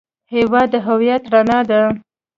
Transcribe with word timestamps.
هېواد 0.33 0.67
د 0.73 0.75
هویت 0.85 1.23
رڼا 1.33 1.59
ده. 1.69 1.81